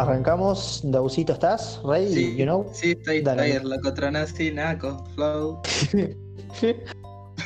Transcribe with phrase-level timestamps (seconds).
[0.00, 0.80] arrancamos.
[0.84, 1.80] Dausito, ¿estás?
[1.84, 2.12] ¿Ready?
[2.12, 2.66] Sí, you know?
[2.72, 5.60] sí, estoy, estoy locotronasti, naco, flow.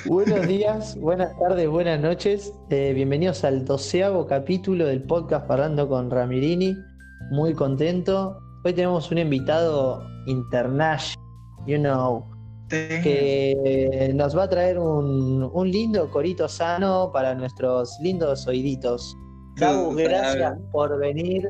[0.07, 2.53] Buenos días, buenas tardes, buenas noches.
[2.71, 6.77] Eh, bienvenidos al doceavo capítulo del podcast Parlando con Ramirini.
[7.31, 8.39] Muy contento.
[8.65, 11.19] Hoy tenemos un invitado international,
[11.67, 12.25] you know,
[12.69, 19.17] que nos va a traer un, un lindo corito sano para nuestros lindos oíditos.
[19.57, 21.49] Dabu, gracias por venir.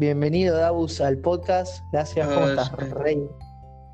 [0.00, 1.84] Bienvenido, Dabus, al podcast.
[1.92, 3.22] Gracias, ¿cómo estás, Rey?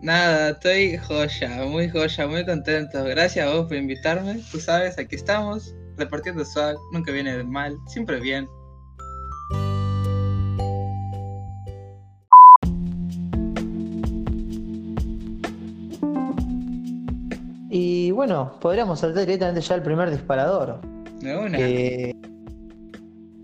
[0.01, 3.02] Nada, estoy joya, muy joya, muy contento.
[3.02, 4.41] Gracias a vos por invitarme.
[4.52, 6.77] Tú sabes, aquí estamos, repartiendo swag.
[6.92, 8.48] Nunca viene mal, siempre bien.
[17.69, 20.80] Y bueno, podríamos saltar directamente ya al primer disparador.
[21.19, 21.59] De una.
[21.59, 22.16] Que,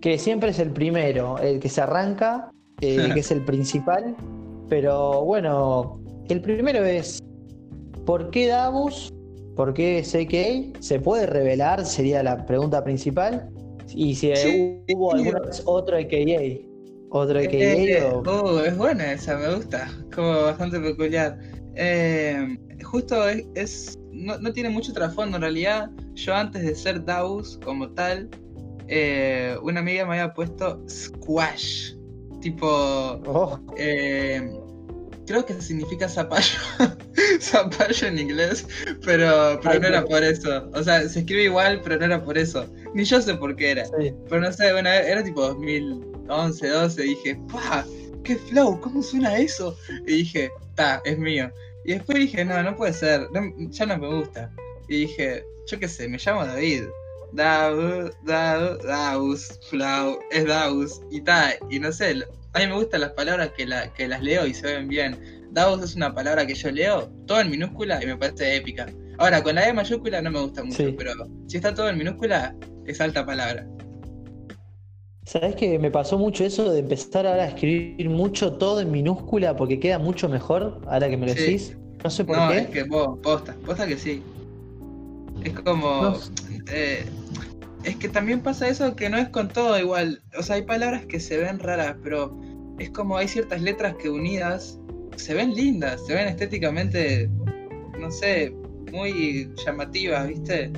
[0.03, 4.15] que siempre es el primero, el que se arranca, eh, que es el principal.
[4.69, 7.19] Pero bueno, el primero es:
[8.05, 9.13] ¿por qué Davus?
[9.57, 10.83] ¿Por qué CK?
[10.83, 11.85] ¿Se puede revelar?
[11.85, 13.49] Sería la pregunta principal.
[13.95, 14.83] Y si Sí.
[14.95, 16.67] hubo alguna vez otro AKA.
[17.11, 17.49] ¿Otro AKA?
[17.59, 19.91] Eh, o- oh, es buena esa, me gusta.
[20.15, 21.39] Como bastante peculiar.
[21.75, 23.45] Eh, justo es.
[23.55, 25.91] es- no, no tiene mucho trasfondo en realidad.
[26.15, 28.29] Yo antes de ser Daus como tal,
[28.89, 31.95] eh, una amiga me había puesto Squash.
[32.43, 32.67] Tipo.
[33.25, 34.43] Oh, eh,
[35.27, 36.59] creo que significa zapallo.
[37.41, 38.67] zapallo en inglés.
[39.05, 40.69] Pero, pero Ay, no era por eso.
[40.75, 42.67] O sea, se escribe igual, pero no era por eso.
[42.95, 43.85] Ni yo sé por qué era.
[43.87, 44.13] sí.
[44.29, 47.87] Pero no sé, bueno, era tipo 2011, 12, y dije, ¡pa!
[48.25, 48.81] ¡Qué flow!
[48.81, 49.77] ¿Cómo suena eso?
[50.07, 51.51] Y dije, ta, es mío.
[51.85, 54.53] Y después dije, no, no puede ser, no- ya no me gusta.
[54.89, 56.85] Y dije, yo qué sé, me llamo David.
[57.33, 61.01] Daus, Daus, Daus, flow, es Daus.
[61.11, 62.11] Y ta, y no sé,
[62.53, 65.19] a mí me gustan las palabras que, la, que las leo y se ven bien.
[65.53, 68.87] Daus es una palabra que yo leo, todo en minúscula, y me parece épica.
[69.19, 70.95] Ahora, con la E mayúscula no me gusta mucho, Sí.
[70.97, 71.13] pero
[71.47, 72.55] si está todo en minúscula,
[72.87, 73.67] es alta palabra.
[75.25, 79.55] ¿Sabes que me pasó mucho eso de empezar ahora a escribir mucho todo en minúscula
[79.57, 81.41] porque queda mucho mejor ahora que me lo Sí.
[81.41, 81.77] decís?
[82.03, 82.59] No sé por No, qué.
[82.59, 84.23] es que vos, posta, posta que sí.
[85.45, 86.03] Es como.
[86.03, 86.19] No.
[86.73, 87.05] eh,
[87.85, 90.23] es que también pasa eso que no es con todo igual.
[90.39, 92.39] O sea, hay palabras que se ven raras, pero
[92.79, 94.79] es como hay ciertas letras que unidas
[95.17, 97.29] se ven lindas, se ven estéticamente,
[97.99, 98.55] no sé,
[98.91, 100.73] muy llamativas, ¿viste?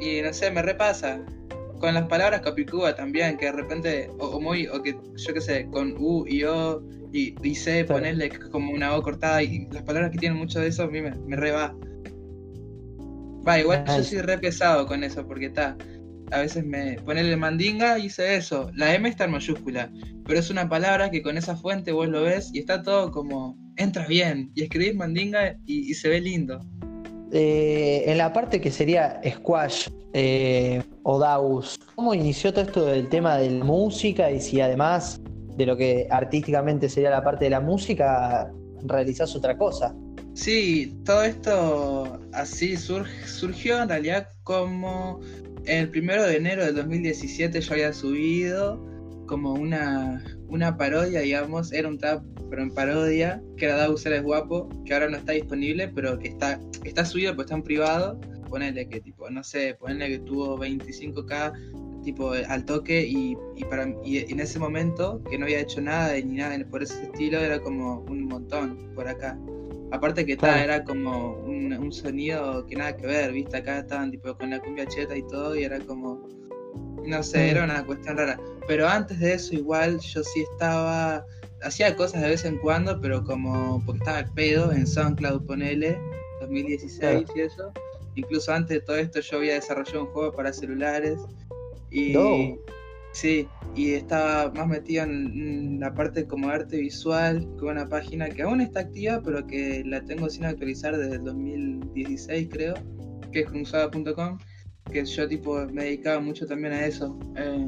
[0.00, 1.20] Y no sé, me repasa.
[1.78, 5.40] Con las palabras capicúa también, que de repente, o, o muy, o que yo qué
[5.40, 6.82] sé, con U y O
[7.12, 8.00] y, y C, Claro.
[8.00, 11.00] ponerle como una O cortada, y las palabras que tienen mucho de eso a mí
[11.00, 11.52] me, me re
[13.46, 13.58] va.
[13.58, 15.76] Igual yo soy re pesado con eso, porque está.
[16.32, 18.70] A veces me ponerle mandinga y hice eso.
[18.74, 19.90] La M está en mayúscula,
[20.24, 23.58] pero es una palabra que con esa fuente vos lo ves y está todo como.
[23.76, 24.50] Entra bien.
[24.54, 26.60] Y escribís mandinga y, y se ve lindo.
[27.32, 33.08] Eh, en la parte que sería Squash eh, o Daus, ¿cómo inició todo esto del
[33.08, 35.20] tema de la música y si además
[35.56, 38.50] de lo que artísticamente sería la parte de la música,
[38.82, 39.94] realizás otra cosa?
[40.40, 45.20] Sí, todo esto así sur- surgió en realidad como
[45.66, 48.82] el primero de enero del 2017 yo había subido
[49.26, 54.22] como una, una parodia, digamos, era un trap pero en parodia, que era Daus Eres
[54.22, 58.18] Guapo, que ahora no está disponible, pero que está, está subido, pero está en privado.
[58.48, 63.86] Ponele que tipo, no sé, ponele que tuvo 25k tipo al toque y, y para
[64.02, 67.60] y en ese momento que no había hecho nada ni nada por ese estilo era
[67.60, 69.38] como un montón por acá.
[69.92, 70.60] Aparte que Claro.
[70.60, 74.60] era como un, un sonido que nada que ver, viste, acá estaban tipo con la
[74.60, 76.28] cumbia cheta y todo y era como,
[77.04, 77.50] no sé, Mm.
[77.50, 78.38] era una cuestión rara.
[78.68, 81.24] Pero antes de eso igual yo sí estaba,
[81.62, 85.98] hacía cosas de vez en cuando, pero como, porque estaba al pedo en SoundCloud, ponele,
[86.40, 87.24] 2016 Claro.
[87.34, 87.72] y eso.
[88.14, 91.18] Incluso antes de todo esto yo había desarrollado un juego para celulares
[91.90, 92.12] y...
[92.12, 92.56] No.
[93.12, 98.42] Sí, y estaba más metido en, la parte como arte visual, con una página que
[98.42, 102.74] aún está activa, pero que la tengo sin actualizar desde el 2016 creo,
[103.32, 104.38] que es cruzada.com,
[104.92, 107.66] que yo tipo me dedicaba mucho también a eso, eh,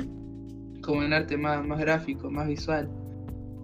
[0.83, 2.89] como en arte más, más gráfico, más visual.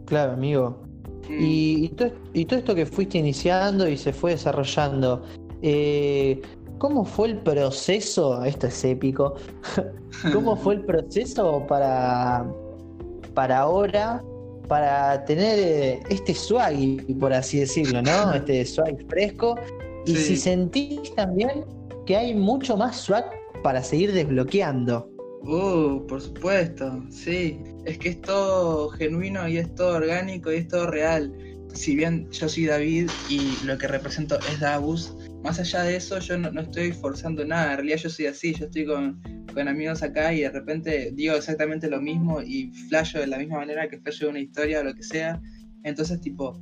[0.07, 0.83] Claro, amigo.
[1.29, 1.41] Mm.
[1.41, 5.25] Y, y todo, y todo esto que fuiste iniciando y se fue desarrollando,
[5.63, 6.41] eh,
[6.79, 8.45] ¿cómo fue el proceso?
[8.45, 9.35] Esto es épico.
[10.33, 12.47] ¿Cómo fue el proceso para,
[13.35, 14.23] para ahora,
[14.69, 16.75] para tener eh, este swag,
[17.19, 18.33] por así decirlo, ¿no?
[18.35, 19.57] Este swag fresco.
[20.07, 20.25] Y Sí.
[20.25, 21.65] si sentís también
[22.07, 23.27] que hay mucho más swag
[23.63, 25.11] para seguir desbloqueando.
[25.43, 27.61] Uh, por supuesto, sí.
[27.85, 31.33] Es que es todo genuino y es todo orgánico y es todo real.
[31.75, 36.19] Si bien yo soy David y lo que represento es Davus, más allá de eso
[36.19, 37.73] yo no, estoy forzando nada.
[37.73, 39.21] En realidad yo soy así, yo estoy con,
[39.53, 43.59] con, amigos acá y de repente digo exactamente lo mismo y flasho de la misma
[43.59, 45.41] manera que flasho una historia o lo que sea.
[45.85, 46.61] Entonces tipo,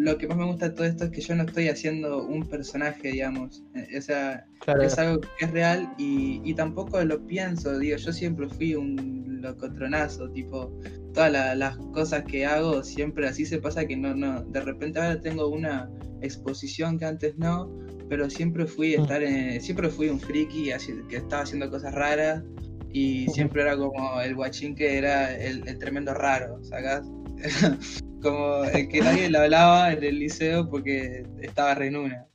[0.00, 2.48] lo que más me gusta de todo esto es que yo no estoy haciendo un
[2.48, 3.62] personaje, digamos.
[3.74, 4.46] Eh, o sea,
[4.82, 10.30] es algo que es real y, tampoco lo pienso, digo, yo siempre fui un locotronazo,
[10.30, 10.72] tipo,
[11.12, 15.20] todas las cosas que hago siempre así se pasa que no, no, de repente ahora
[15.20, 15.90] tengo una
[16.22, 17.70] exposición que antes no,
[18.08, 19.02] pero siempre fui mm.
[19.02, 22.42] estar en, siempre fui un friki así, que estaba haciendo cosas raras
[22.90, 27.06] y siempre era como el guachín que era el, el tremendo raro, ¿sacás?
[28.20, 32.26] como el que nadie le hablaba en el liceo porque estaba re en una.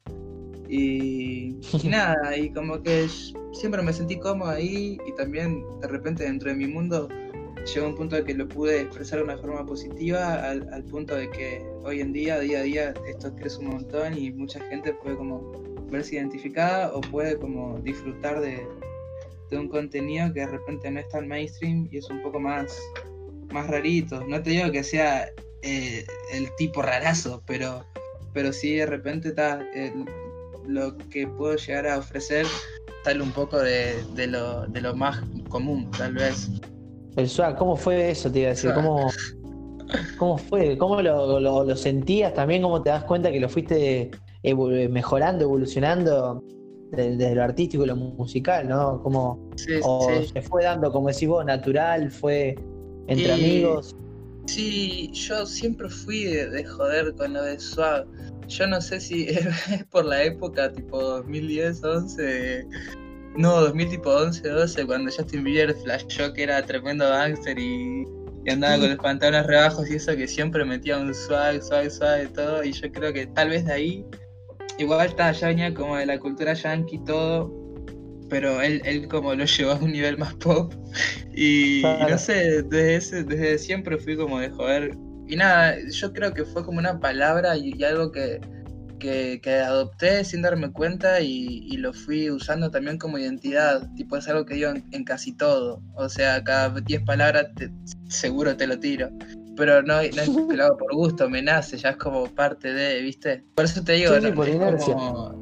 [0.67, 3.07] Y, nada, y como que
[3.53, 7.07] siempre me sentí cómodo ahí y también de repente dentro de mi mundo
[7.73, 11.29] llegó un punto de que lo pude expresar de una forma positiva al, punto de
[11.31, 15.15] que hoy en día, día a día, esto crece un montón y mucha gente puede
[15.15, 15.51] como
[15.89, 18.67] verse identificada o puede como disfrutar de,
[19.49, 22.79] de un contenido que de repente no es tan mainstream y es un poco más,
[23.51, 24.23] más rarito.
[24.27, 25.27] No te digo que sea
[25.67, 27.83] eh, el tipo rarazo, pero,
[28.33, 29.91] pero sí de repente está eh,
[30.67, 32.45] lo que puedo llegar a ofrecer
[33.03, 36.51] tal un poco de, lo, de lo más común, tal vez.
[37.15, 38.31] El swag, ¿cómo fue eso?
[38.31, 39.09] Te iba a decir, ¿cómo,
[40.19, 40.77] ¿cómo fue?
[40.77, 42.35] ¿Cómo lo, lo, sentías?
[42.35, 44.11] También, ¿cómo te das cuenta que lo fuiste
[44.43, 46.43] mejorando, evolucionando
[46.91, 49.01] desde lo artístico y lo musical, ¿no?
[49.01, 49.49] ¿Cómo,
[49.83, 52.55] o se fue dando, como decís vos, natural, fue
[53.07, 53.95] entre amigos?
[54.45, 58.05] Sí, yo siempre fui de, joder con lo de Swag.
[58.47, 62.67] Yo no sé si es por la época, tipo 2010, 11.
[63.37, 68.05] No, 2000 tipo 11, 12, cuando Justin Bieber flashó que era tremendo gangster y,
[68.49, 72.27] andaba con los pantalones rebajos y eso que siempre metía un swag, swag, swag y
[72.27, 72.63] todo.
[72.63, 74.05] Y yo creo que tal vez de ahí,
[74.77, 77.64] igual estaba ya venía como de la cultura yankee y todo,
[78.29, 80.73] pero él, él como lo llevó a un nivel más pop.
[81.35, 84.97] Y, no sé, desde, desde siempre fui como de joder.
[85.27, 88.39] Y nada, yo creo que fue como una palabra y, algo que,
[88.99, 93.87] que, adopté sin darme cuenta y, lo fui usando también como identidad.
[93.95, 95.81] Tipo, es algo que digo en, casi todo.
[95.95, 97.47] O sea, cada 10 palabras
[98.07, 99.09] seguro te lo tiro.
[99.57, 102.73] Pero no, no es que lo hago por gusto, me nace, ya es como parte
[102.73, 103.41] de, ¿viste?
[103.55, 104.11] Por eso te digo,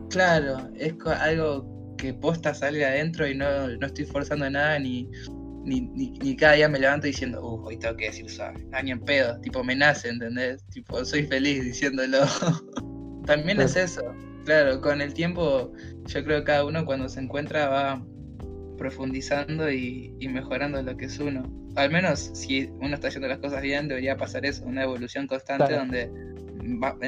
[0.09, 1.72] claro, es algo
[2.03, 5.09] que posta salga adentro y no, no estoy forzando nada ni,
[5.63, 8.61] ni, cada día me levanto diciendo, uh, hoy tengo que decir suave.
[8.71, 10.61] No, ni en pedo, tipo me nace, ¿entendés?
[10.65, 12.25] Tipo, soy feliz diciéndolo.
[13.25, 14.03] También es eso.
[14.43, 15.71] Claro, con el tiempo
[16.07, 18.05] yo creo que cada uno cuando se encuentra va
[18.77, 21.49] profundizando y, mejorando lo que es uno.
[21.77, 25.73] Al menos si uno está haciendo las cosas bien, debería pasar eso, una evolución constante
[25.73, 26.11] donde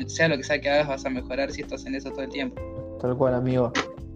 [0.07, 2.29] sea lo que sea que hagas vas a mejorar si estás en eso todo el
[2.29, 2.97] tiempo.
[3.01, 3.73] Tal cual, amigo.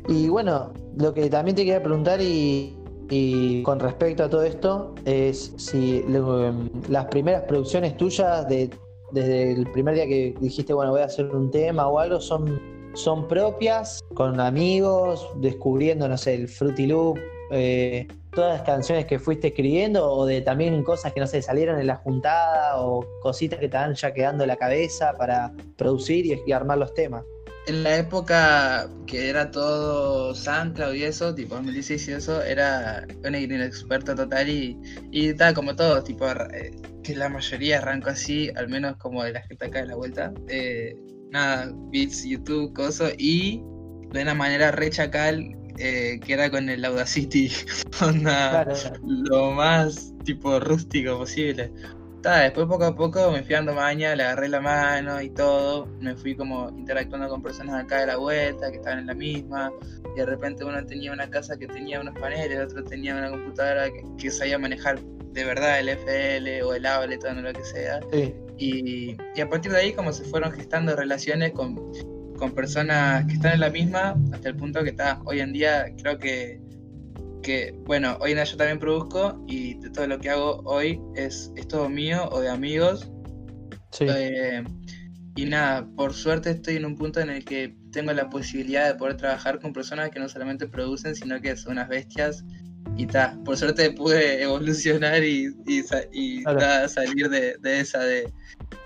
[0.09, 2.75] Y bueno, lo que también te quería preguntar y,
[3.63, 6.03] con respecto a todo esto es si
[6.87, 8.71] las primeras producciones tuyas de,
[9.11, 12.59] desde el primer día que dijiste, bueno, voy a hacer un tema o algo, son,
[12.95, 17.19] son propias, con amigos, descubriendo, no sé, el Fruity Loop,
[17.51, 21.79] eh, todas las canciones que fuiste escribiendo o de también cosas que no sé, salieron
[21.79, 26.25] en la juntada o cositas que te van ya quedando en la cabeza para producir
[26.25, 27.23] y armar los temas
[27.69, 33.35] en la época que era todo SoundCloud y eso, tipo 2016 y eso, era un
[33.35, 34.77] inexperto total y,
[35.11, 36.71] y tal como todo, tipo, eh,
[37.03, 40.33] que la mayoría arrancó así, al menos como de la gente acá de la vuelta.
[40.47, 40.95] Eh,
[41.29, 43.61] nada, beats, YouTube, cosas, y
[44.11, 47.51] de una manera re chacal, eh, que era con el Audacity,
[48.01, 48.67] onda,
[49.03, 51.71] lo más tipo rústico posible
[52.21, 56.15] después poco a poco me fui dando maña, le agarré la mano y todo, me
[56.15, 59.71] fui como interactuando con personas acá de la vuelta que estaban en la misma,
[60.15, 63.87] y de repente uno tenía una casa que tenía unos paneles, otro tenía una computadora
[64.17, 67.99] que, sabía manejar de verdad el FL o el Ableton o lo que sea.
[68.57, 71.75] Y, y, a partir de ahí como se fueron gestando relaciones con,
[72.37, 75.85] con personas que están en la misma, hasta el punto que está, hoy en día
[75.97, 76.59] creo que
[77.41, 81.51] que, bueno, hoy en día yo también produzco y todo lo que hago hoy es,
[81.55, 83.11] es todo mío o de amigos.
[83.99, 84.63] Eh,
[85.35, 88.95] y nada, por suerte estoy en un punto en el que tengo la posibilidad de
[88.95, 92.43] poder trabajar con personas que no solamente producen, sino que son unas bestias.
[92.97, 96.43] Y ta, por suerte pude evolucionar y, y,
[96.87, 98.31] salir de, de esa, de,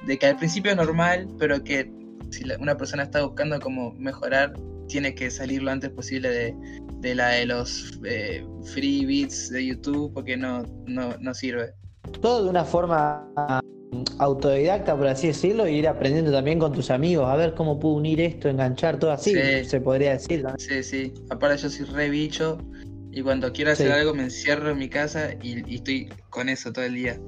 [0.05, 1.91] de, que al principio es normal, pero que
[2.34, 4.54] si una persona está buscando como mejorar
[4.88, 6.56] tiene que salir lo antes posible de,
[7.00, 11.74] de la de los eh, free beats de YouTube porque no, no, no sirve.
[12.22, 13.30] Todo de una forma
[14.20, 17.96] autodidacta, por así decirlo, y ir aprendiendo también con tus amigos, a ver cómo puedo
[17.96, 20.46] unir esto, enganchar, todo así, se podría decir.
[20.58, 21.13] Sí, sí.
[21.30, 22.58] Aparte yo soy re bicho
[23.12, 26.86] y cuando quiero hacer algo me encierro en mi casa y, estoy con eso todo
[26.86, 27.20] el día.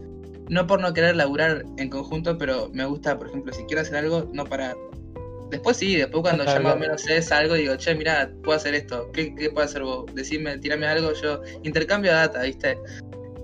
[0.49, 3.97] No por no querer laburar en conjunto, pero me gusta, por ejemplo, si quiero hacer
[3.97, 4.75] algo, no parar.
[5.49, 8.73] Después sí, después cuando ya más o menos sé algo, digo, che, mira, puedo hacer
[8.73, 9.09] esto.
[9.13, 10.05] ¿Qué, ¿Qué puedo hacer vos?
[10.13, 12.77] Decime, tirame algo, yo intercambio data, ¿viste?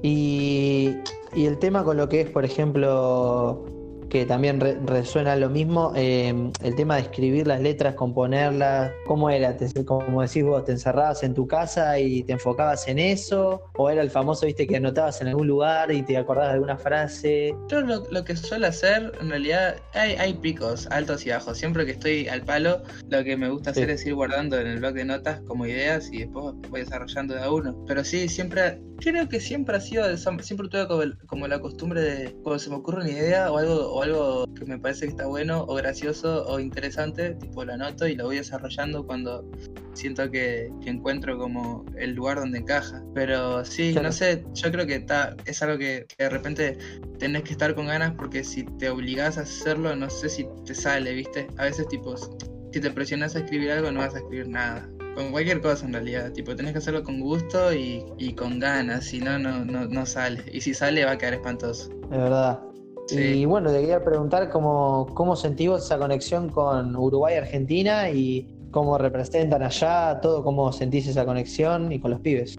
[0.01, 0.95] Y,
[1.33, 3.65] y el tema con lo que es, por ejemplo,
[4.11, 9.55] que también resuena lo mismo, em, el tema de escribir las letras, componerlas, ¿cómo era?
[9.85, 13.63] como decís vos, ¿te encerrabas en tu casa y te enfocabas en eso?
[13.77, 16.77] ¿O era el famoso, viste, que anotabas en algún lugar y te acordabas de alguna
[16.77, 17.55] frase?
[17.69, 21.57] Yo lo, que suelo hacer, en realidad, hay, hay, picos, altos y bajos.
[21.57, 24.79] Siempre que estoy al palo, lo que me gusta hacer es ir guardando en el
[24.79, 27.85] blog de notas como ideas y después voy desarrollando de a uno.
[27.87, 32.31] Pero sí, siempre, creo que siempre ha sido, siempre tuve como, como la costumbre de,
[32.43, 35.63] cuando se me ocurre una idea o algo algo que me parece que está bueno
[35.67, 39.49] o gracioso o interesante, tipo lo anoto y lo voy desarrollando cuando
[39.93, 43.03] siento que, encuentro como el lugar donde encaja.
[43.13, 46.77] Pero sí, no sé, yo creo que está, es algo que, de repente
[47.19, 50.75] tenés que estar con ganas porque si te obligás a hacerlo, no sé si te
[50.75, 51.47] sale, ¿viste?
[51.57, 55.31] A veces tipo, si te presionas a escribir algo no vas a escribir nada con
[55.31, 56.31] cualquier cosa en realidad.
[56.31, 60.43] Tipo, tenés que hacerlo con gusto y, y con ganas, si no, no, no sale.
[60.51, 61.91] Y si sale, va a quedar espantoso.
[62.03, 62.61] Es verdad.
[63.09, 68.97] Y bueno, te quería preguntar cómo, cómo sentís esa conexión con Uruguay Argentina y cómo
[68.97, 72.55] representan allá, todo, cómo sentís esa conexión y con los pibes.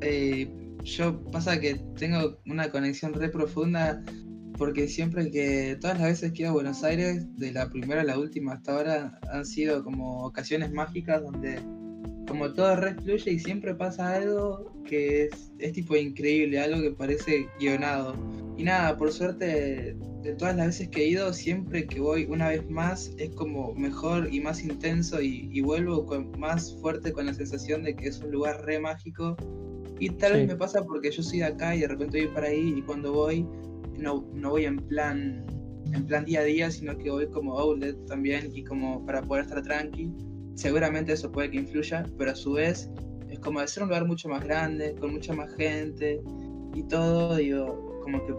[0.00, 0.50] Eh,
[0.82, 4.02] yo pasa que tengo una conexión re profunda
[4.56, 8.04] porque siempre que, todas las veces que iba a Buenos Aires, de la primera a
[8.04, 11.60] la última hasta ahora, han sido como ocasiones mágicas donde
[12.26, 16.90] como todo re fluye y siempre pasa algo que es, es tipo increíble, algo que
[16.90, 18.14] parece guionado.
[18.56, 22.48] Y nada, por suerte, de todas las veces que he ido, siempre que voy una
[22.48, 27.34] vez más es como mejor y más intenso y, vuelvo con, más fuerte con la
[27.34, 29.36] sensación de que es un lugar re mágico.
[29.98, 32.48] Y tal vez me pasa porque yo soy de acá y de repente voy para
[32.48, 33.46] ahí y cuando voy
[33.98, 35.44] no, no voy en plan
[35.92, 39.44] en plan día a día, sino que voy como outlet también y como para poder
[39.44, 40.10] estar tranqui.
[40.54, 42.88] Seguramente eso puede que influya, pero a su vez
[43.30, 46.20] es como de ser un lugar mucho más grande, con mucha más gente
[46.74, 48.34] y todo, digo, como que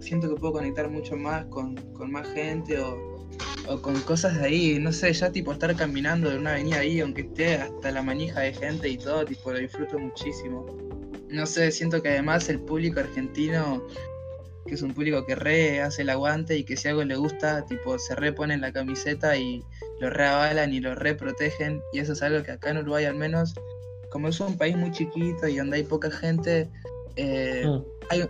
[0.00, 1.76] siento que puedo conectar mucho más con,
[2.10, 6.52] más gente o, con cosas de ahí, no sé, ya tipo estar caminando de una
[6.52, 10.66] avenida ahí, aunque esté hasta la manija de gente y todo, tipo lo disfruto muchísimo.
[11.30, 13.82] No sé, siento que además el público argentino,
[14.66, 17.64] que es un público que re hace el aguante y que si algo le gusta,
[17.66, 19.62] tipo se repone en la camiseta y
[20.00, 23.54] lo reavalan y lo reprotegen, y eso es algo que acá en Uruguay al menos,
[24.10, 26.70] como es un país muy chiquito y donde hay poca gente,
[27.16, 27.82] eh, mm.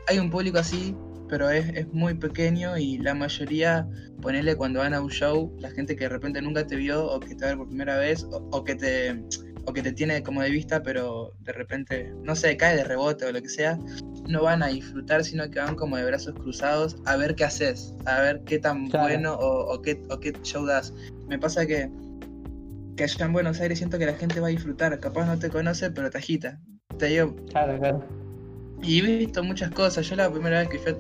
[0.09, 0.97] hay, un público así,
[1.29, 3.89] pero es, muy pequeño y la mayoría,
[4.21, 7.21] ponerle cuando van a un show, la gente que de repente nunca te vio o
[7.21, 9.23] que te ve por primera vez o, que te
[9.67, 13.27] o que te tiene como de vista, pero de repente, no sé, cae de rebote
[13.27, 13.79] o lo que sea,
[14.29, 17.95] no van a disfrutar, sino que van como de brazos cruzados a ver qué haces,
[18.07, 20.93] a ver qué tan bueno o, qué, o qué show das.
[21.29, 21.91] Me pasa que,
[22.97, 25.51] que allá en Buenos Aires siento que la gente va a disfrutar, capaz no te
[25.51, 26.61] conoce, pero te agita.
[26.99, 28.25] Te digo, claro, claro
[28.85, 30.09] y he visto muchas cosas.
[30.09, 30.95] Yo la primera vez que fui,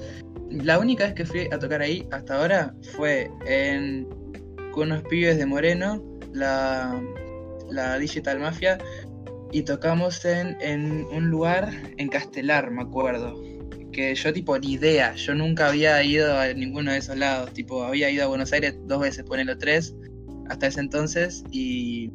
[0.51, 4.09] la única vez que fui a tocar ahí hasta ahora fue en,
[4.73, 6.03] con unos pibes de Moreno,
[6.33, 7.01] la,
[7.75, 8.79] la Digital Mafia,
[9.53, 13.41] y tocamos en, en un lugar en Castelar, me acuerdo.
[13.93, 17.85] Que yo tipo ni idea, yo nunca había ido a ninguno de esos lados, tipo
[17.85, 19.95] había ido a Buenos Aires dos veces, ponelo tres,
[20.49, 22.11] hasta ese entonces, y,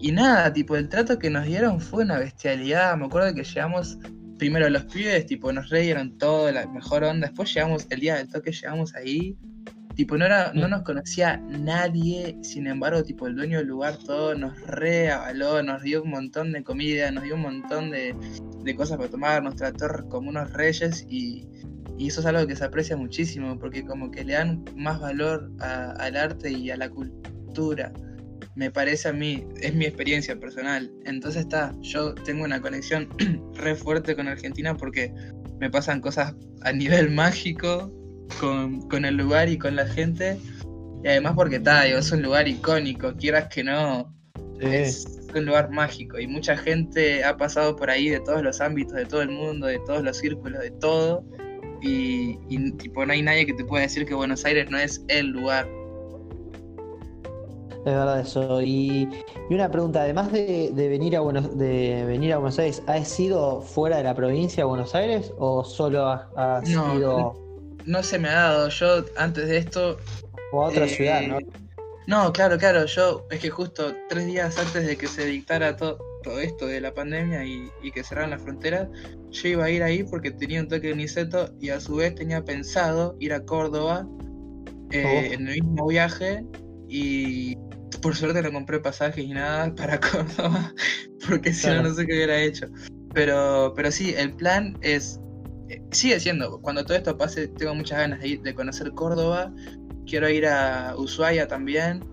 [0.00, 3.96] y nada, tipo el trato que nos dieron fue una bestialidad, me acuerdo que llegamos
[4.38, 7.28] primero los pibes, tipo, nos reyeron todo, la mejor onda.
[7.28, 9.36] Después llegamos, el día del toque llegamos ahí.
[9.94, 14.34] Tipo, no, era, no nos conocía nadie, sin embargo, tipo, el dueño del lugar todo
[14.34, 18.16] nos reavaló, nos dio un montón de comida, nos dio un montón de,
[18.76, 21.46] cosas para tomar, nos trató como unos reyes y,
[21.98, 26.16] eso es algo que se aprecia muchísimo, porque como que le dan más valor al
[26.16, 27.92] arte y a la cultura
[28.56, 30.92] me parece a mí, es mi experiencia personal.
[31.04, 33.08] Entonces está, yo tengo una conexión
[33.54, 35.12] re fuerte con Argentina porque
[35.60, 37.92] me pasan cosas a nivel mágico
[38.40, 40.38] con, el lugar y con la gente.
[41.02, 44.12] Y además porque está, es un lugar icónico, quieras que no,
[44.60, 46.18] es un lugar mágico.
[46.18, 49.66] Y mucha gente ha pasado por ahí de todos los ámbitos, de todo el mundo,
[49.66, 51.24] de todos los círculos, de todo.
[51.82, 55.04] Y, y tipo, no hay nadie que te pueda decir que Buenos Aires no es
[55.08, 55.68] el lugar
[57.84, 58.62] es verdad eso.
[58.62, 59.08] Y
[59.50, 63.60] Y una pregunta, además de, venir a Buenos, de venir a Buenos Aires, ¿has sido
[63.60, 67.34] fuera de la provincia de Buenos Aires o solo has, no,
[67.86, 68.68] No se me ha dado.
[68.68, 69.98] Yo antes de esto.
[70.52, 71.38] O a otra ciudad, ¿no?
[71.38, 71.46] Eh,
[72.06, 72.86] no, claro, claro.
[72.86, 76.80] Yo es que justo tres días antes de que se dictara todo, todo esto de
[76.80, 78.88] la pandemia y, que cerraran las fronteras,
[79.30, 82.14] yo iba a ir ahí porque tenía un toque de Niceto y a su vez
[82.14, 84.06] tenía pensado ir a Córdoba
[84.90, 85.34] eh, oh.
[85.34, 86.44] en el mismo viaje
[86.88, 87.56] y
[88.02, 90.74] por suerte no compré pasajes y nada para Córdoba,
[91.28, 92.66] porque si no, no sé qué hubiera hecho.
[93.12, 95.23] Pero, pero sí, el plan es, eh,
[95.90, 99.52] sigue siendo, cuando todo esto pase, tengo muchas ganas de, ir, de conocer Córdoba,
[100.06, 102.04] quiero ir a Ushuaia también,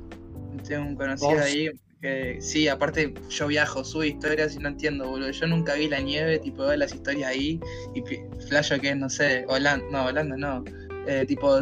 [0.67, 1.69] tengo un conocido ahí,
[2.01, 5.99] que sí, aparte yo viajo, subo historias y no entiendo, boludo, yo nunca vi la
[5.99, 7.59] nieve, tipo veo las historias ahí
[7.93, 8.03] y
[8.47, 10.63] flasho que no sé, Holanda, no, Holanda no,
[11.07, 11.59] eh, tipo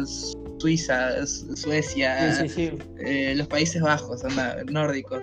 [0.58, 2.44] Suiza, Suecia,
[2.98, 4.22] eh, los Países Bajos,
[4.70, 5.22] nórdicos.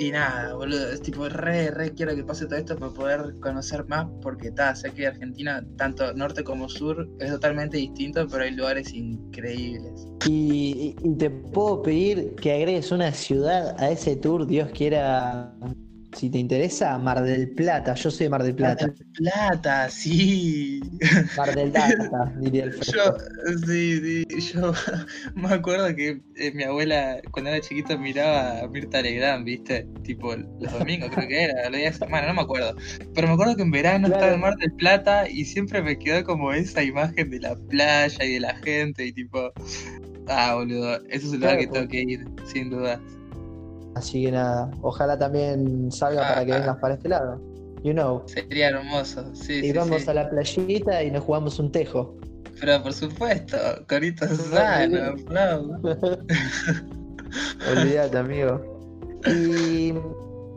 [0.00, 3.86] Y nada, boludo, es tipo re, re quiero que pase todo esto para poder conocer
[3.86, 8.52] más, porque está, sé que Argentina, tanto norte como sur, es totalmente distinto, pero hay
[8.52, 10.08] lugares increíbles.
[10.26, 15.54] Y, te puedo pedir que agregues una ciudad a ese tour, Dios quiera
[16.12, 17.94] si te interesa, Mar del Plata.
[17.94, 18.86] Yo soy de Mar del Plata.
[18.86, 20.80] Mar del Plata, sí.
[21.36, 23.16] Mar del Plata, diría el Yo,
[23.66, 24.72] sí, sí, yo
[25.34, 29.86] me acuerdo que eh, mi abuela, cuando era chiquita, miraba a Mirta Legrand, ¿viste?
[30.02, 32.74] Tipo, los domingos creo que era, los días de semana, no me acuerdo.
[33.14, 36.24] Pero me acuerdo que en verano estaba en Mar del Plata y siempre me quedó
[36.24, 39.52] como esa imagen de la playa y de la gente y tipo...
[40.32, 43.00] Ah, boludo, eso es el lugar que tengo que ir, sin duda.
[43.94, 47.40] Así que nada, ojalá también salga para que vengas para este lado.
[47.82, 48.22] You know.
[48.26, 49.60] Sería hermoso, sí.
[49.64, 52.14] Y vamos a la playita y nos jugamos un tejo.
[52.60, 53.56] Pero por supuesto,
[53.88, 55.14] corito sano,
[57.70, 58.60] Olvídate, amigo.
[59.26, 59.94] Y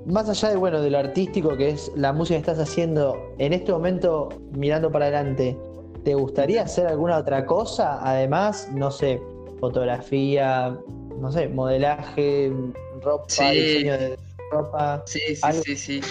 [0.05, 3.53] más allá de bueno de lo artístico que es la música que estás haciendo, en
[3.53, 5.57] este momento, mirando para adelante,
[6.03, 7.99] ¿te gustaría hacer alguna otra cosa?
[8.01, 9.21] Además, no sé,
[9.59, 10.77] fotografía,
[11.19, 12.51] no sé, modelaje,
[13.03, 14.17] ropa, diseño de
[14.51, 15.03] ropa.
[15.05, 16.01] Sí, sí, sí, sí.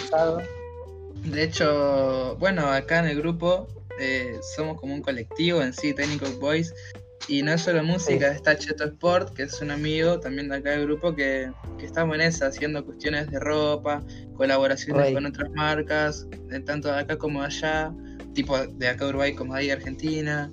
[1.25, 6.35] De hecho, bueno, acá en el grupo eh, somos como un colectivo en sí, Technical
[6.41, 6.75] Boys,
[7.29, 10.71] y no es solo música, está Cheto Sport, que es un amigo también de acá
[10.71, 14.03] del grupo que, que estamos en esa, haciendo cuestiones de ropa,
[14.35, 16.27] colaboraciones con otras marcas,
[16.67, 17.93] tanto de acá como de allá,
[18.35, 20.51] tipo de acá Uruguay como de ahí Argentina,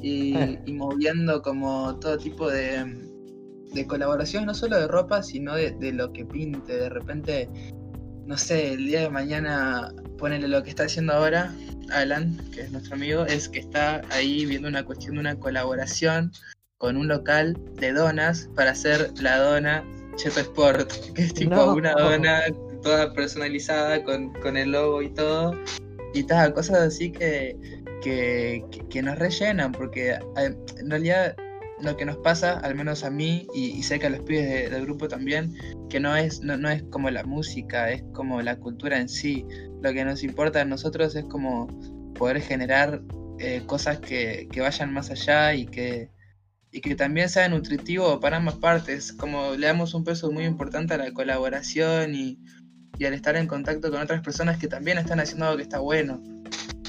[0.00, 0.60] y, eh.
[0.66, 3.07] y moviendo como todo tipo de,
[3.72, 6.76] de colaboración, no solo de ropa, sino de, lo que pinte.
[6.76, 7.48] De repente,
[8.26, 11.52] no sé, el día de mañana, ponele lo que está haciendo ahora
[11.92, 16.32] Alan, que es nuestro amigo, es que está ahí viendo una cuestión de una colaboración
[16.76, 19.84] con un local de donas para hacer la dona
[20.16, 22.42] Cheto Sport, que es tipo una dona
[22.82, 25.54] toda personalizada con, con, el logo y todo.
[26.14, 27.56] Y tal, cosas así que,
[28.02, 31.36] que, que nos rellenan, porque eh, en realidad
[31.80, 34.82] lo que nos pasa, al menos a mí, y, sé que a los pibes del
[34.82, 35.54] grupo también,
[35.88, 39.44] que no es, no, es como la música, es como la cultura en sí.
[39.82, 41.66] Lo que nos importa a nosotros es como
[42.14, 43.02] poder generar
[43.38, 46.10] eh, cosas que, vayan más allá y que,
[46.72, 49.12] y que también sea nutritivo para ambas partes.
[49.12, 52.38] Como le damos un peso muy importante a la colaboración y,
[52.98, 55.78] y al estar en contacto con otras personas que también están haciendo algo que está
[55.78, 56.20] bueno.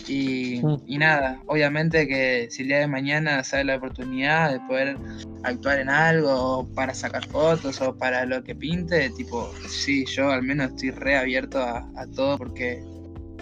[0.09, 0.75] Mm.
[0.87, 4.97] Y, nada, obviamente que si el día de mañana sale la oportunidad de poder
[5.43, 10.43] actuar en algo, para sacar fotos o para lo que pinte, tipo, sí, yo al
[10.43, 12.81] menos estoy reabierto a, a todo porque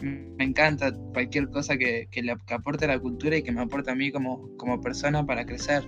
[0.01, 3.91] me encanta cualquier cosa que, que, le, aporte a la cultura y que me aporte
[3.91, 5.83] a mí como, como persona para crecer.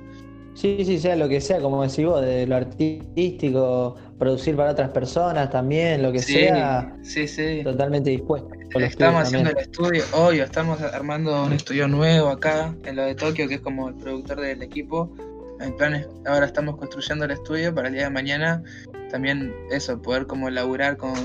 [0.56, 4.90] Sí, sí, sea lo que sea, como decís vos, de lo artístico, producir para otras
[4.90, 6.98] personas también, lo que sea.
[7.02, 7.62] Sí, sí.
[7.64, 8.59] Totalmente dispuesto.
[8.76, 13.48] Estamos haciendo el estudio, hoy estamos armando un estudio nuevo acá, en lo de Tokio,
[13.48, 15.12] que es como el productor del equipo.
[15.60, 18.64] En planes, ahora estamos construyendo el estudio para el día de mañana.
[19.10, 21.16] También eso, poder como laburar con,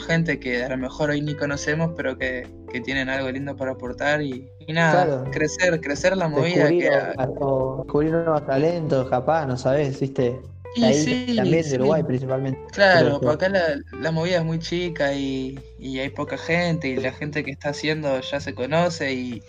[0.00, 2.48] gente que a lo mejor hoy ni conocemos, pero que,
[2.84, 6.68] tienen algo lindo para aportar y, nada, crecer, crecer la movida.
[6.68, 10.40] Descubrir, nuevos talentos, capaz, no sabes, viste
[10.74, 12.60] sí, también de Uruguay principalmente.
[12.72, 17.44] Claro, porque acá la, movida es muy chica y, hay poca gente y la gente
[17.44, 19.42] que está haciendo ya se conoce y,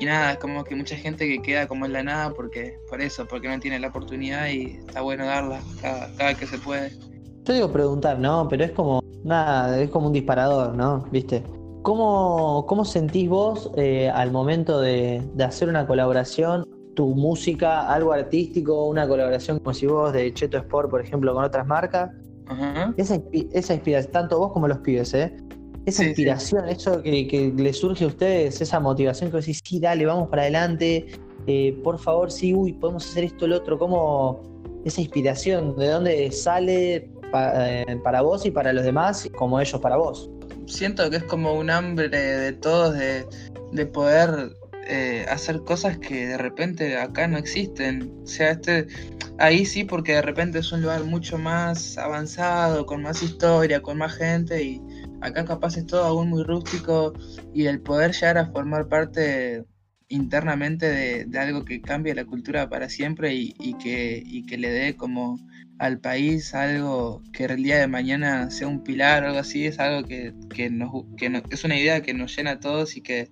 [0.00, 3.26] nada, es como que mucha gente que queda como en la nada porque por eso,
[3.26, 6.92] porque no tiene la oportunidad y está bueno darla cada, cada que se puede.
[7.44, 8.46] Yo digo preguntar, ¿no?
[8.48, 11.06] Pero es como, nada, es como un disparador, ¿no?
[11.10, 11.42] ¿Viste?
[11.82, 16.66] ¿Cómo, cómo sentís vos eh, al momento de, de hacer una colaboración
[16.98, 21.44] tu música, algo artístico, una colaboración como si vos de Cheto Sport, por ejemplo, con
[21.44, 22.10] otras marcas,
[22.96, 25.32] Esa, inspiración, tanto vos como los pibes, ¿eh?
[25.86, 30.06] Esa inspiración, eso que, que le surge a ustedes, esa motivación que decís, sí, dale,
[30.06, 31.06] vamos para adelante,
[31.46, 34.40] eh, por favor, sí, uy, podemos hacer esto, lo otro, como
[34.84, 39.96] esa inspiración, de dónde sale eh, para vos y para los demás, como ellos para
[39.96, 40.28] vos.
[40.66, 43.24] Siento que es como un hambre de todos de,
[43.70, 44.50] de poder
[44.88, 48.10] eh, hacer cosas que de repente acá no existen.
[48.22, 48.86] O sea, este,
[49.38, 53.98] ahí sí, porque de repente es un lugar mucho más avanzado, con más historia, con
[53.98, 54.80] más gente, y
[55.20, 57.12] acá capaz es todo aún muy rústico,
[57.52, 59.64] y el poder llegar a formar parte
[60.08, 60.86] internamente
[61.26, 65.38] de, algo que cambie la cultura para siempre y, que, que le dé como
[65.78, 69.78] al país algo que el día de mañana sea un pilar o algo así, es
[69.78, 70.32] algo que,
[70.70, 73.30] nos, que es una idea que nos llena a todos y que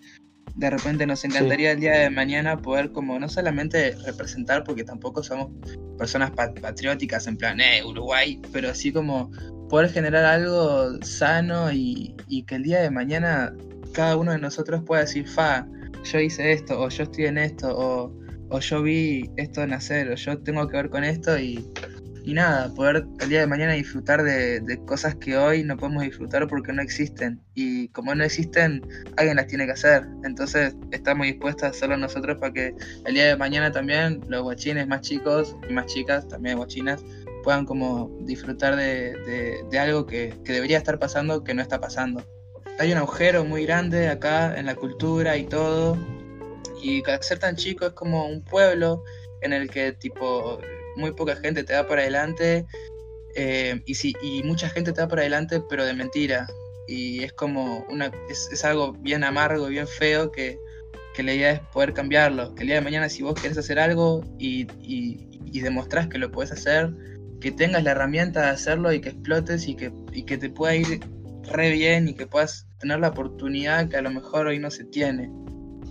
[0.57, 5.23] de repente nos encantaría el día de mañana poder como no solamente representar, porque tampoco
[5.23, 5.51] somos
[5.99, 9.31] personas patrióticas en plan, eh, Uruguay, pero así como
[9.69, 12.15] poder generar algo sano y,
[12.47, 13.55] que el día de mañana
[13.93, 15.67] cada uno de nosotros pueda decir, fa,
[16.05, 20.15] yo hice esto, o yo estoy en esto, o, o yo vi esto nacer, o
[20.15, 21.69] yo tengo que ver con esto y
[22.27, 26.49] y nada, poder el día de mañana disfrutar de, cosas que hoy no podemos disfrutar
[26.49, 27.41] porque no existen.
[27.55, 28.85] Y como no existen,
[29.17, 30.09] alguien las tiene que hacer.
[30.25, 34.89] Entonces estamos dispuestos a hacerlo nosotros para que el día de mañana también los guachines
[34.89, 37.05] más chicos y más chicas, también guachinas,
[37.45, 42.25] puedan como disfrutar de, algo que, que debería estar pasando que no está pasando.
[42.81, 45.97] Hay un agujero muy grande acá en la cultura y todo.
[46.83, 49.05] Y al ser tan chico es como un pueblo
[49.43, 50.59] en el que tipo
[50.97, 52.67] muy poca gente te da para adelante
[53.35, 56.49] eh, y, si, y mucha gente te da para adelante, pero de mentira.
[56.89, 60.59] Y es como una, es, algo bien amargo, bien feo que,
[61.19, 62.55] la idea es poder cambiarlo.
[62.55, 66.19] Que el día de mañana si vos querés hacer algo y, y, y demostrás que
[66.19, 66.93] lo puedes hacer,
[67.41, 70.75] que tengas la herramienta de hacerlo y que explotes y que, y que te pueda
[70.75, 71.01] ir
[71.51, 74.85] re bien y que puedas tener la oportunidad que a lo mejor hoy no se
[74.85, 75.31] tiene.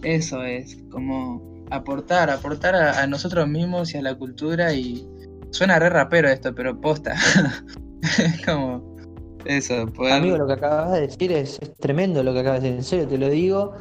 [0.03, 5.07] Eso es, como aportar, aportar a, nosotros mismos y a la cultura y
[5.51, 7.15] suena re rapero esto, pero posta.
[8.45, 8.95] como
[9.45, 9.85] eso.
[10.11, 13.07] Amigo, lo que acabas de decir es, tremendo lo que acabas de decir, en serio
[13.07, 13.73] te lo digo.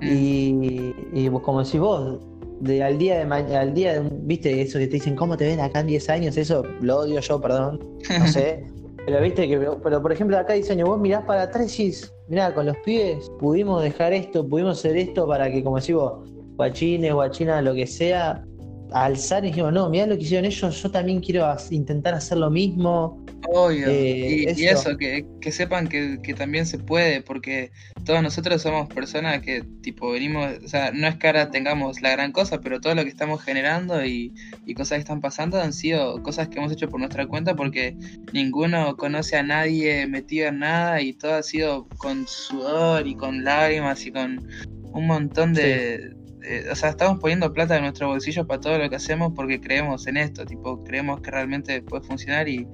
[0.00, 0.06] Mm.
[0.06, 2.18] Y, y como decís vos,
[2.60, 5.60] de al día de al día de, viste eso que te dicen cómo te ven
[5.60, 7.80] acá en 10 años, eso lo odio yo, perdón,
[8.18, 8.64] no sé.
[9.06, 11.92] pero viste que, pero por ejemplo acá dicen, vos mirás para atrás y
[12.28, 16.30] mirá, con los pibes pudimos dejar esto, pudimos hacer esto para que, como decís vos,
[16.60, 18.44] guachines, guachinas, lo que sea,
[18.92, 22.50] alzar y dijimos, no, mira lo que hicieron ellos, yo también quiero intentar hacer lo
[22.50, 23.24] mismo.
[23.48, 27.70] Obvio, eh, y, eso, que, sepan que, también se puede, porque
[28.04, 32.10] todos nosotros somos personas que tipo venimos, o sea, no es que ahora tengamos la
[32.10, 34.34] gran cosa, pero todo lo que estamos generando y,
[34.66, 37.96] y cosas que están pasando han sido cosas que hemos hecho por nuestra cuenta, porque
[38.32, 43.44] ninguno conoce a nadie metido en nada y todo ha sido con sudor y con
[43.44, 44.46] lágrimas y con
[44.92, 48.88] un montón de, eh, o sea, estamos poniendo plata en nuestro bolsillo para todo lo
[48.88, 52.66] que hacemos porque creemos en esto, tipo, creemos que realmente puede funcionar y,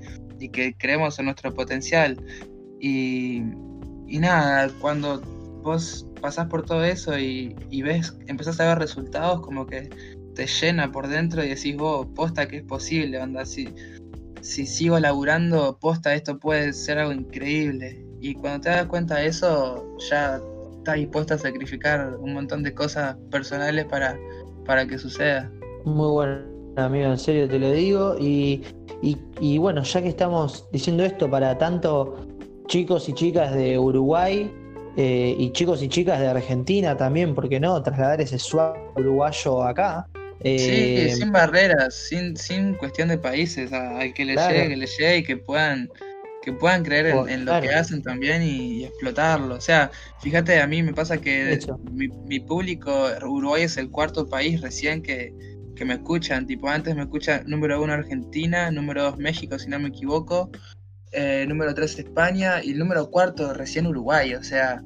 [0.52, 2.22] que creemos en nuestro potencial.
[2.81, 3.42] Y,
[4.07, 5.20] nada, cuando
[5.62, 9.88] vos pasás por todo eso y, ves, empezás a ver resultados, como que
[10.35, 13.68] te llena por dentro y decís, vos, posta que es posible, anda, si,
[14.42, 18.05] si sigo laburando, posta, esto puede ser algo increíble.
[18.20, 20.40] Y cuando te das cuenta de eso, ya
[20.87, 24.16] está dispuesta a sacrificar un montón de cosas personales para,
[24.64, 25.51] para que suceda.
[25.85, 26.44] Muy bueno,
[26.77, 28.16] amigo, en serio te lo digo.
[28.20, 28.62] Y,
[29.03, 32.25] y, bueno, ya que estamos diciendo esto para tanto
[32.68, 34.49] chicos y chicas de Uruguay
[34.96, 37.83] eh, y chicos y chicas de Argentina también, ¿por qué no?
[37.83, 40.07] Trasladar ese suave uruguayo acá.
[40.44, 44.87] sí, eh, sin barreras, sin, sin cuestión de países, al que le llegue, que le
[44.87, 45.90] llegue y que puedan
[46.47, 49.57] que puedan creer en, lo que hacen también y, explotarlo.
[49.57, 51.59] O sea, fíjate, a mí me pasa que
[51.91, 55.35] mi, público, Uruguay es el cuarto país recién que,
[55.85, 56.47] me escuchan.
[56.47, 60.53] Tipo, antes me escucha número uno Argentina, número dos México, si no me equivoco,
[61.11, 64.35] eh, número tres España y el número cuarto recién Uruguay.
[64.35, 64.85] O sea,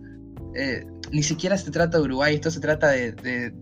[0.55, 3.53] eh, ni siquiera se trata de Uruguay, esto se trata de, de,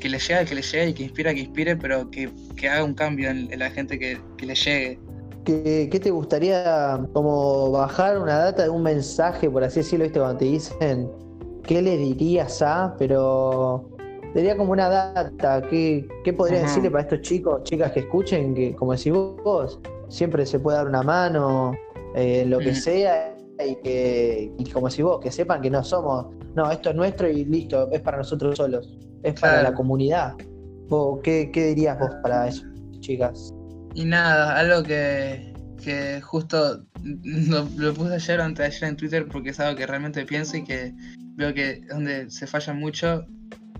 [0.00, 2.30] que le llegue, que le llegue y que inspira, que inspire, pero que,
[2.70, 5.00] haga un cambio en, la gente que, que le llegue.
[5.44, 10.38] ¿Qué, te gustaría como bajar una data de un mensaje, por así decirlo, viste, cuando
[10.38, 11.10] te dicen
[11.62, 13.90] qué le dirías a, pero
[14.32, 18.74] sería como una data, ¿qué, qué podrías decirle para estos chicos, chicas que escuchen, que
[18.74, 19.78] como decís vos,
[20.08, 21.72] siempre se puede dar una mano,
[22.14, 26.26] en lo que sea, y que, y como decís vos, que sepan que no somos,
[26.54, 30.34] no, esto es nuestro y listo, es para nosotros solos, es para la comunidad.
[31.22, 32.64] ¿Qué, ¿Qué dirías vos para eso,
[33.00, 33.53] chicas?
[33.94, 38.96] Y nada, algo que, que justo lo, lo puse ayer o antes de ayer en
[38.96, 40.92] Twitter porque es algo que realmente pienso y que
[41.36, 43.24] veo que es donde se falla mucho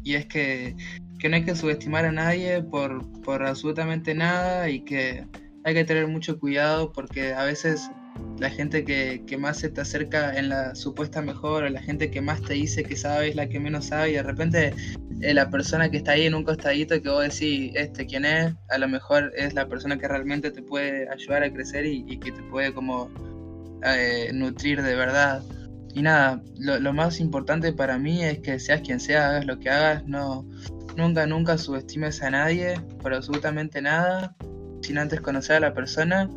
[0.02, 0.76] y es que,
[1.18, 5.26] que no hay que subestimar a nadie por, por absolutamente nada y que
[5.64, 7.90] hay que tener mucho cuidado porque a veces
[8.38, 12.10] la gente que, que, más se te acerca en la supuesta mejor, o la gente
[12.10, 14.74] que más te dice que sabe es la que menos sabe, y de repente
[15.20, 18.54] eh, la persona que está ahí en un costadito que vos decís, este, ¿quién es?
[18.70, 22.18] A lo mejor es la persona que realmente te puede ayudar a crecer y, y
[22.18, 23.10] que te puede como
[23.84, 25.42] eh, nutrir de verdad.
[25.94, 29.60] Y nada, lo, lo, más importante para mí es que seas quien sea, hagas lo
[29.60, 30.44] que hagas, no,
[30.96, 34.34] nunca, nunca subestimes a nadie por absolutamente nada,
[34.82, 36.28] sin antes conocer a la persona.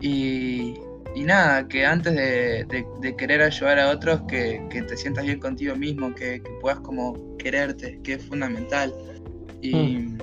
[0.00, 0.74] Y,
[1.14, 5.24] y nada, que antes de, de, de, querer ayudar a otros, que, que, te sientas
[5.24, 8.92] bien contigo mismo, que, que, puedas como quererte, que es fundamental.
[9.62, 10.18] Y, mm.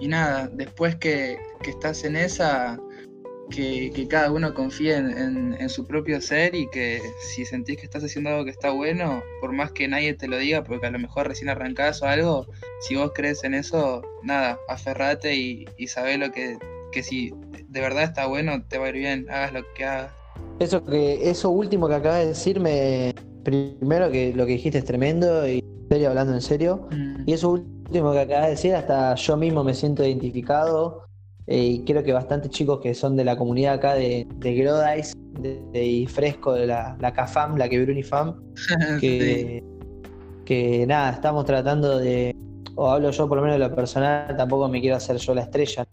[0.00, 2.78] y nada, después que, estás en esa,
[3.50, 7.86] que, cada uno confíe en, en, en, su propio ser y que si sentís que
[7.86, 10.90] estás haciendo algo que está bueno, por más que nadie te lo diga, porque a
[10.90, 12.46] lo mejor recién arrancás o algo,
[12.80, 16.58] si vos crees en eso, nada, aferrate y, y sabé lo que,
[16.92, 17.32] que si
[17.68, 20.23] de verdad está bueno, te va a ir bien, hagas lo que hagas.
[20.58, 25.48] Eso que eso último que acabas de decirme, primero que lo que dijiste es tremendo
[25.48, 27.22] y serio hablando en serio, mm.
[27.26, 31.04] y eso último que acabas de decir hasta yo mismo me siento identificado
[31.46, 35.04] eh, y creo que bastantes chicos que son de la comunidad acá de, de
[35.40, 38.40] de, de, y Fresco, de la, la CAFAM, la que Fam,
[39.00, 40.44] que, sí.
[40.44, 42.34] que nada, estamos tratando de,
[42.76, 45.42] o hablo yo por lo menos de lo personal, tampoco me quiero hacer yo la
[45.42, 45.86] estrella,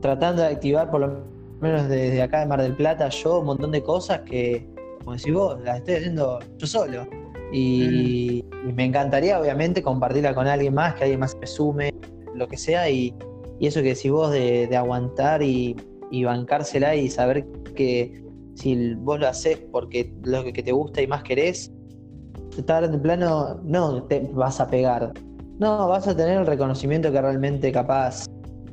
[0.00, 3.72] tratando de activar por lo menos desde acá de Mar del Plata, yo un montón
[3.72, 4.68] de cosas que,
[4.98, 7.06] como decís vos, las estoy haciendo yo solo.
[7.52, 8.68] Y, mm.
[8.68, 11.94] y, me encantaría, obviamente, compartirla con alguien más, que alguien más me sume,
[12.34, 12.88] lo que sea.
[12.90, 13.14] Y,
[13.58, 15.76] y eso que decís vos de, de aguantar y,
[16.10, 18.22] y, bancársela y saber que
[18.54, 21.72] si vos lo haces porque lo que te gusta y más querés,
[22.56, 25.12] estar en plano, no te vas a pegar.
[25.58, 28.26] No, vas a tener el reconocimiento que realmente capaz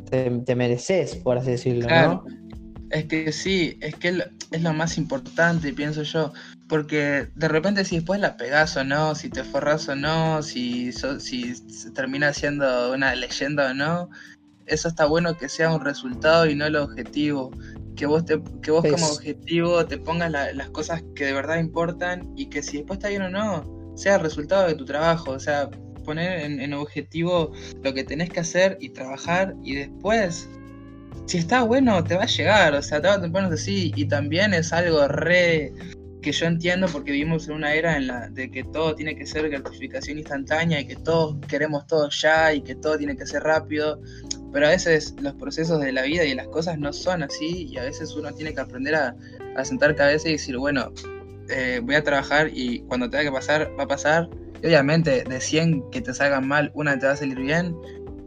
[0.10, 2.24] te, te mereces, por así decirlo, claro.
[2.28, 2.45] ¿no?
[2.92, 6.34] Es que sí, es que es lo más importante, pienso yo,
[6.68, 10.92] porque de repente si después la pegas o no, si te forras o no, si,
[10.92, 11.54] so, si
[11.94, 14.10] termina siendo una leyenda o no,
[14.66, 17.52] eso está bueno que sea un resultado y no el objetivo.
[17.96, 21.60] Que vos, te, que vos como objetivo te pongas la, las cosas que de verdad
[21.60, 25.32] importan y que si después está bien o no, sea el resultado de tu trabajo.
[25.32, 25.70] O sea,
[26.04, 30.50] poner en, en objetivo lo que tenés que hacer y trabajar y después
[31.26, 34.06] si está bueno, te va a llegar, o sea, tarde o temprano es así, y
[34.06, 35.74] también es algo re
[36.22, 39.28] que yo entiendo porque vivimos en una era en la de que todo tiene que
[39.28, 43.44] ser gratificación instantánea y que todos queremos todo ya y que todo tiene que ser
[43.44, 44.02] rápido,
[44.52, 47.78] pero a veces los procesos de la vida y las cosas no son así y
[47.78, 49.16] a veces uno tiene que aprender a,
[49.56, 50.92] a sentar cabeza y decir, bueno,
[51.50, 54.30] eh, voy a trabajar y cuando tenga que pasar, va a pasar.
[54.64, 57.76] Y obviamente de 100 que te salgan mal, una te va a salir bien,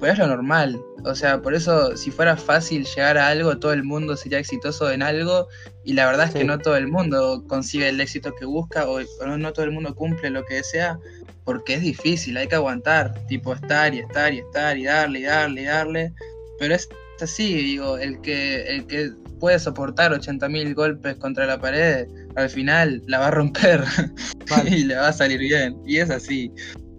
[0.01, 0.81] pero es lo normal.
[1.05, 4.91] O sea, por eso, si fuera fácil llegar a algo, todo el mundo sería exitoso
[4.91, 5.49] en algo.
[5.85, 6.39] Y la verdad es sí.
[6.39, 9.73] que no todo el mundo consigue el éxito que busca, o, o, no todo el
[9.73, 10.99] mundo cumple lo que desea,
[11.45, 15.23] porque es difícil, hay que aguantar, tipo estar y estar y estar y darle y
[15.23, 16.13] darle y darle.
[16.59, 16.89] Pero es
[17.21, 22.07] así, digo, el que, el que puede soportar 80.000 golpes contra la pared,
[22.37, 23.85] al final la va a romper
[24.51, 24.71] vale.
[24.71, 25.77] y le va a salir bien.
[25.87, 26.53] Y es así.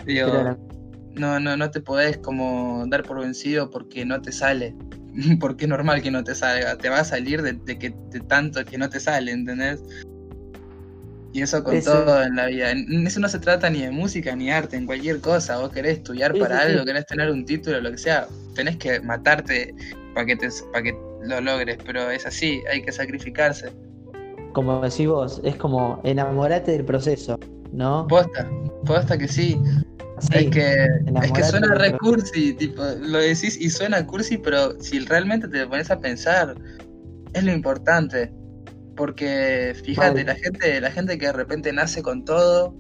[0.06, 0.58] Digo,
[1.20, 4.76] no, no, no te podés como dar por vencido porque no te sale.
[5.40, 6.78] porque es normal que no te salga.
[6.78, 9.82] Te va a salir de, de que de tanto que no te sale, ¿entendés?
[11.32, 11.92] Y eso con eso.
[11.92, 12.72] todo en la vida.
[12.72, 15.60] Eso no se trata ni de música ni arte, en cualquier cosa.
[15.60, 16.86] Vos querés estudiar sí, para sí, algo, sí.
[16.86, 18.28] querés tener un título, lo que sea.
[18.56, 19.76] Tenés que matarte
[20.14, 23.72] para que, te, para que lo logres, pero es así, hay que sacrificarse.
[24.54, 27.40] Como decís vos, es como enamorate del proceso,
[27.72, 28.08] ¿no?
[28.08, 28.50] Posta,
[28.86, 29.62] posta que sí.
[30.20, 30.88] Sí, es que,
[31.24, 35.66] es que suena re cursi, tipo, lo decís y suena cursi, pero si realmente te
[35.68, 36.56] pones a pensar,
[37.34, 38.32] es lo importante.
[38.96, 42.76] Porque fíjate, la gente, la gente que de repente nace con todo,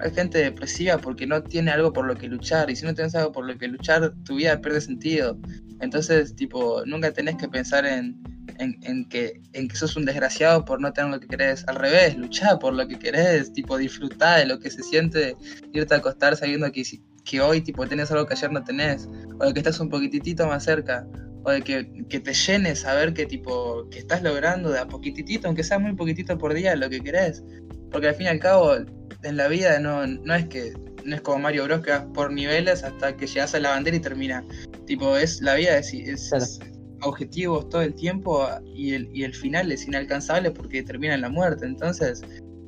[0.00, 2.70] hay gente depresiva porque no tiene algo por lo que luchar.
[2.70, 5.38] Y si no tienes algo por lo que luchar, tu vida pierde sentido.
[5.80, 8.20] Entonces, tipo, nunca tenés que pensar en,
[8.58, 11.64] en, que, en que sos un desgraciado por no tener lo que querés.
[11.66, 15.36] Al revés, luchá por lo que querés, tipo, disfrutá de lo que se siente
[15.72, 16.82] irte a acostar sabiendo que,
[17.24, 19.08] que hoy, tipo, tenés algo que ayer no tenés,
[19.40, 21.06] o de que estás un poquitito más cerca,
[21.44, 25.46] o de que, que te llenes saber que, tipo, que estás logrando de a poquitito,
[25.46, 27.44] aunque sea muy poquitito por día, lo que querés.
[27.90, 28.74] Porque al fin y al cabo,
[29.22, 30.72] en la vida no, no es que
[31.04, 33.96] no es como Mario Bros que vas por niveles hasta que llegas a la bandera
[33.96, 34.44] y termina.
[34.86, 39.34] Tipo, es la vida es, es, claro objetivos todo el tiempo y el, y el
[39.34, 41.66] final es inalcanzable porque termina en la muerte.
[41.66, 42.22] Entonces,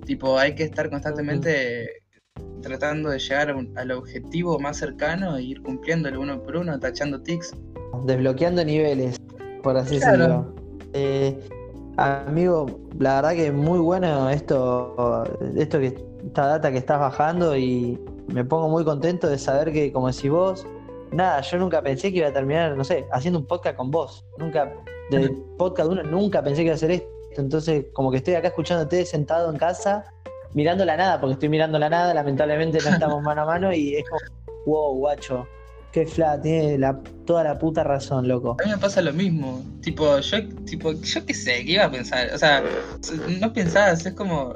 [0.04, 2.02] tipo, hay que estar constantemente
[2.62, 7.54] tratando de llegar al objetivo más cercano e ir cumpliéndolo uno por uno, tachando tics.
[8.04, 9.16] Desbloqueando niveles,
[9.62, 10.54] por así decirlo.
[10.92, 11.38] Eh,
[11.96, 15.24] amigo, la verdad que muy bueno esto,
[15.56, 19.92] esto que esta data que estás bajando y me pongo muy contento de saber que,
[19.92, 20.66] como decís vos,
[21.12, 24.24] nada, yo nunca pensé que iba a terminar, no sé, haciendo un podcast con vos.
[24.38, 24.72] Nunca,
[25.10, 27.08] del podcast uno, nunca pensé que iba a hacer esto.
[27.36, 30.04] Entonces, como que estoy acá escuchándote sentado en casa,
[30.54, 33.96] mirando la nada, porque estoy mirando la nada, lamentablemente no estamos mano a mano y
[33.96, 34.20] es como,
[34.66, 35.46] wow, guacho,
[35.92, 38.56] qué flat, tiene la, toda la puta razón, loco.
[38.60, 41.90] A mí me pasa lo mismo, tipo, yo, tipo, yo qué sé, qué iba a
[41.90, 42.62] pensar, o sea,
[43.40, 44.52] no pensás, es como,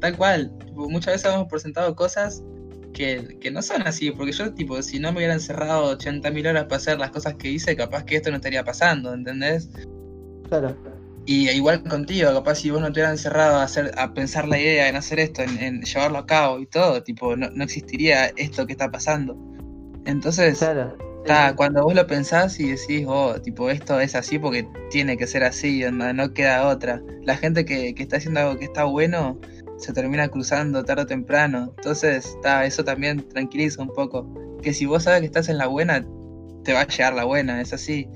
[0.00, 2.42] tal cual, muchas veces hemos presentado cosas
[2.92, 6.64] que, que, no son así, porque yo, tipo, si no me hubieran cerrado 80.000 horas
[6.64, 9.68] para hacer las cosas que hice, capaz que esto no estaría pasando, ¿entendés?
[10.48, 10.76] Claro.
[11.28, 14.58] Y igual contigo, capaz si vos no te hubieran encerrado a, hacer, a pensar la
[14.58, 18.66] idea en hacer esto, en, llevarlo a cabo y todo, tipo, no, no, existiría esto
[18.66, 19.36] que está pasando.
[20.06, 20.96] Entonces, claro.
[21.54, 25.44] cuando vos lo pensás y decís, oh, tipo, esto es así porque tiene que ser
[25.44, 27.02] así, no, no queda otra.
[27.24, 29.38] La gente que, que, está haciendo algo que está bueno
[29.78, 31.72] se termina cruzando tarde o temprano.
[31.76, 34.28] Entonces, está eso también tranquiliza un poco.
[34.62, 36.06] Que si vos sabes que estás en la buena,
[36.64, 38.08] te va a llegar la buena, es así.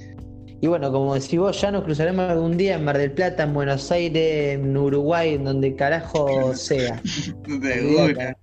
[0.60, 3.54] Y bueno, como decís vos, ya nos cruzaremos algún día en Mar del Plata, en
[3.54, 7.00] Buenos Aires, en Uruguay, en donde carajo sea.
[7.48, 8.36] una.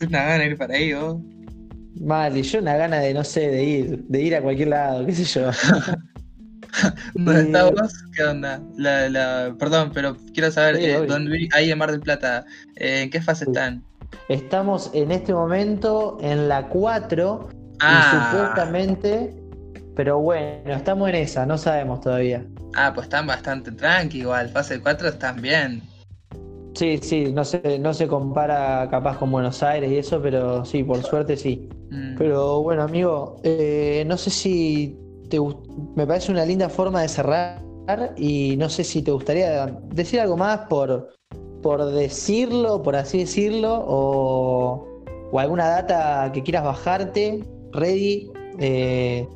[0.00, 1.18] Una gana de ir para ahí, vos.
[2.00, 5.04] Mal, y yo una gana de, no sé, de ir, de ir a cualquier lado,
[5.04, 5.50] qué sé yo.
[7.14, 7.92] ¿Dónde estás vos?
[8.14, 8.60] ¿Qué onda?
[8.76, 12.44] La, la, perdón, pero quiero saber, eh, ¿dónde, ahí en Mar del Plata,
[12.76, 13.84] eh, ¿en qué fase están?
[14.28, 17.48] Estamos en este momento en la 4
[17.80, 18.30] ah.
[18.30, 19.40] y supuestamente
[20.00, 22.42] pero bueno, estamos en esa, no sabemos todavía.
[22.74, 25.82] Ah, pues están bastante tranqui igual, fase 4 están bien.
[26.74, 30.84] Sí, sí, no se, no se compara capaz con Buenos Aires y eso, pero sí,
[30.84, 31.68] por suerte sí.
[31.90, 32.16] Mm.
[32.16, 34.96] Pero bueno, amigo, eh, no sé si
[35.30, 35.38] te
[35.96, 37.62] me parece una linda forma de cerrar
[38.16, 41.08] y no sé si te gustaría decir algo más por,
[41.62, 44.86] por decirlo, por así decirlo, o,
[45.32, 48.30] o alguna data que quieras bajarte, ready.
[48.58, 49.26] Eh.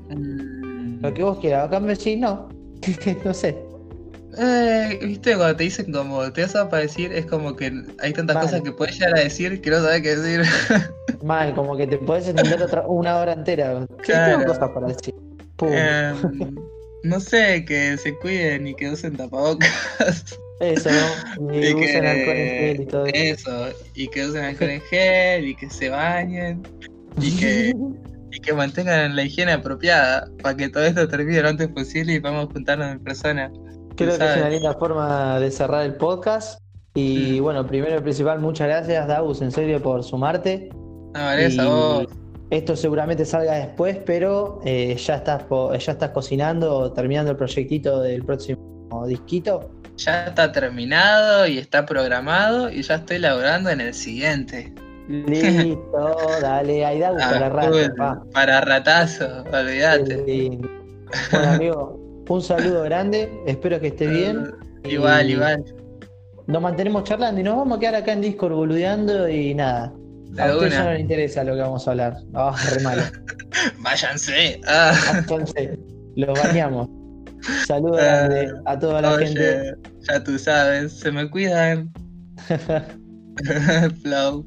[1.00, 1.66] Lo que vos quieras.
[1.66, 2.48] Acá me decís, no.
[3.24, 3.56] no sé.
[4.36, 8.36] Eh, viste, cuando te dicen como te vas a decir, es como que hay tantas
[8.38, 10.42] cosas que puedes llegar a decir que no sabes qué decir.
[11.22, 13.86] Mal, como que te puedes entender otra, una hora entera.
[14.02, 15.14] ¿Qué tengo cosas para decir?
[15.62, 16.54] Em,
[17.04, 20.38] no sé, que se cuiden y que usen tapabocas.
[20.60, 21.52] Eso, ¿no?
[21.54, 23.68] Y, usen alcohol en gel y todo eso.
[23.94, 26.62] Y que usen alcohol en gel y que se bañen.
[27.20, 27.74] Y que
[28.34, 32.20] y que mantengan la higiene apropiada para que todo esto termine lo antes posible y
[32.20, 33.52] podamos juntarnos en persona.
[33.96, 36.60] Creo que es una linda forma de cerrar el podcast.
[36.94, 37.42] Y mm.
[37.42, 40.68] bueno, primero y principal, muchas gracias, Dagus, en serio, por sumarte.
[41.14, 42.08] No, a vos.
[42.54, 48.24] Esto seguramente salga después, pero eh, ya, estás ya estás cocinando, terminando el proyectito del
[48.24, 49.72] próximo disquito.
[49.96, 54.72] Ya está terminado y está programado y ya estoy laborando en el siguiente.
[55.08, 58.30] Listo, dale, ahí da ah, para rato.
[58.32, 60.60] Para ratazo, olvídate.
[61.32, 64.52] Bueno, amigo, un saludo grande, espero que estés bien.
[64.84, 65.64] Igual, igual.
[66.46, 69.92] Nos mantenemos charlando y nos vamos a quedar acá en Discord boludeando y nada.
[70.38, 72.16] A ustedes ya no les interesa lo que vamos a hablar.
[72.34, 73.02] Oh, re malo.
[73.80, 74.60] Váyanse.
[74.66, 74.92] Ah.
[75.28, 75.78] Váyanse.
[76.16, 76.88] Los bañamos.
[77.66, 78.28] Saludos ah,
[78.66, 79.74] a toda la gente.
[80.08, 81.92] Ya tú sabes, se me cuidan.
[84.02, 84.46] Flow.